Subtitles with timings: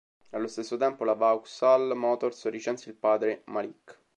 [0.31, 3.99] Allo stesso tempo, la Vauxhall Motors licenzia il padre Malik.